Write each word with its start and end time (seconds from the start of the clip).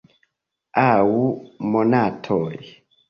Aŭ 0.83 1.09
monatoj. 1.75 2.51